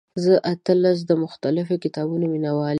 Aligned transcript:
زه 0.23 0.33
اتلس 0.53 0.97
د 1.09 1.11
مختلفو 1.23 1.75
کتابونو 1.83 2.25
مینوال 2.33 2.67
یم. 2.67 2.69